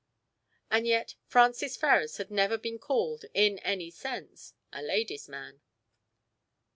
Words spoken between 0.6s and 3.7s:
And yet Francis Ferrars had never been called, in